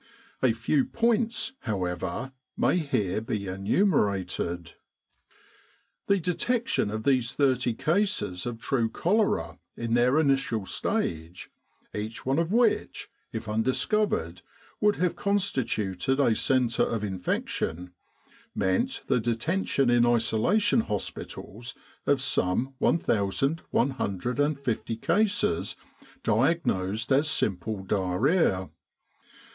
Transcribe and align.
A 0.41 0.51
few 0.53 0.83
points, 0.85 1.51
however, 1.59 2.31
may 2.57 2.77
here 2.79 3.21
be 3.21 3.45
enumerated. 3.45 4.73
The 6.07 6.19
detection 6.19 6.89
of 6.89 7.03
these 7.03 7.33
thirty 7.33 7.75
cases 7.75 8.47
of 8.47 8.57
true 8.59 8.89
cholera 8.89 9.59
in 9.77 9.93
their 9.93 10.19
initial 10.19 10.65
stage 10.65 11.51
each 11.93 12.25
one 12.25 12.39
of 12.39 12.51
which, 12.51 13.11
if 13.31 13.45
undis 13.45 13.87
covered, 13.87 14.41
would 14.79 14.95
have 14.95 15.15
constituted 15.15 16.19
a 16.19 16.35
centre 16.35 16.81
of 16.81 17.03
infection 17.03 17.93
meant 18.55 19.03
the 19.05 19.19
detention 19.19 19.91
in 19.91 20.03
isolation 20.03 20.79
hospitals 20.81 21.75
of 22.07 22.21
some 22.23 22.73
1,150 22.79 24.95
cases 24.95 25.75
diagnosed 26.23 27.11
as 27.11 27.29
simple 27.29 27.83
diarrhoea. 27.83 28.71